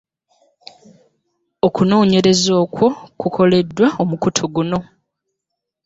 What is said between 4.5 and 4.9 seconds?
guno